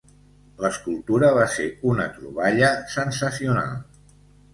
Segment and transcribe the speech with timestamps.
[0.63, 3.77] L'escultura va ser una troballa sensacional.